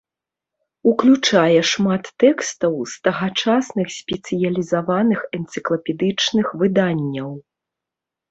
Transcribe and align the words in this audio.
Уключае 0.91 1.59
шмат 1.71 2.03
тэкстаў 2.23 2.73
з 2.93 3.03
тагачасных 3.07 3.87
спецыялізаваных 3.99 5.19
энцыклапедычных 5.41 6.47
выданняў. 6.63 7.29